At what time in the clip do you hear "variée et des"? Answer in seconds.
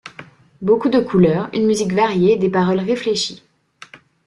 1.93-2.49